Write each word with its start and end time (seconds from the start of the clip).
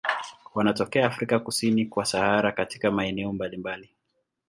Wanatokea 0.53 1.05
Afrika 1.07 1.39
kusini 1.39 1.85
kwa 1.85 2.05
Sahara 2.05 2.51
katika 2.51 2.91
maeneo 2.91 3.33
mbalimbali. 3.33 3.89